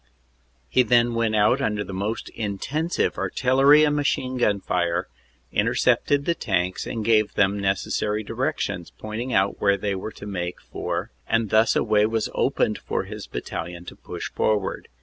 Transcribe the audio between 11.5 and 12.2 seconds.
thus a way